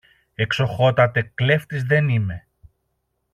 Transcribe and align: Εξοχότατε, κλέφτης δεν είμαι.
Εξοχότατε, 0.35 1.21
κλέφτης 1.35 1.83
δεν 1.83 2.09
είμαι. 2.09 2.47